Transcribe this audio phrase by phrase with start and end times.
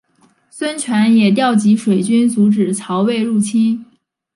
[0.49, 3.85] 孙权也调集水军阻止曹魏入侵。